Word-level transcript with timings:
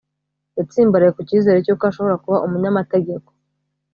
Yatsimbaraye 0.57 1.11
ku 1.15 1.21
cyizere 1.27 1.63
cyuko 1.65 1.83
ashobora 1.89 2.21
kuba 2.23 2.41
umunyamategeko 2.45 3.29